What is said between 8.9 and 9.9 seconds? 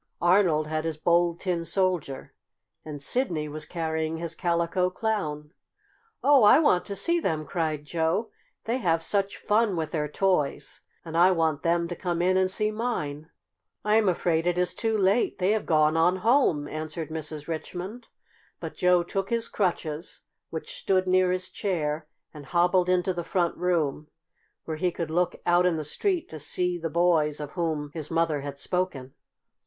such fun